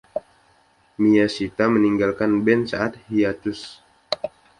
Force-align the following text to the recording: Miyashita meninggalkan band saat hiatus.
Miyashita 0.99 1.63
meninggalkan 1.73 2.31
band 2.43 2.61
saat 2.73 2.93
hiatus. 3.05 3.61